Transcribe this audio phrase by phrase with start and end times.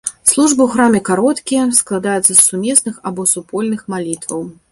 [0.29, 4.41] Службы ў храме кароткія, складаюцца з сумесных або супольных малітваў.